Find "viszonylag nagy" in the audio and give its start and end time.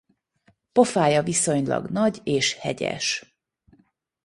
1.23-2.19